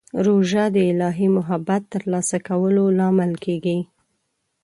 [0.25, 3.79] روژه د الهي محبت ترلاسه کولو لامل کېږي.